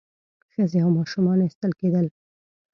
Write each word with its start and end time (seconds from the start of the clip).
ښځې 0.51 0.79
او 0.83 0.89
ماشومان 0.97 1.39
ایستل 1.41 1.71
کېدل. 1.79 2.05